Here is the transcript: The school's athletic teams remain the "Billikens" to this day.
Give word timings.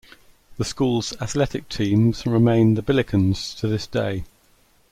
The 0.57 0.65
school's 0.65 1.13
athletic 1.21 1.69
teams 1.69 2.25
remain 2.25 2.73
the 2.73 2.81
"Billikens" 2.81 3.55
to 3.59 3.67
this 3.67 3.85
day. 3.85 4.23